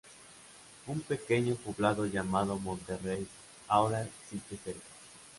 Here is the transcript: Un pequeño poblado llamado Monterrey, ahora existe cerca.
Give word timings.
Un 0.87 0.99
pequeño 1.01 1.53
poblado 1.57 2.07
llamado 2.07 2.57
Monterrey, 2.57 3.27
ahora 3.67 4.01
existe 4.01 4.57
cerca. 4.57 4.87